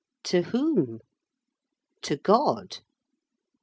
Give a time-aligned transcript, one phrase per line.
[0.23, 1.01] To whom?
[2.01, 2.77] To God.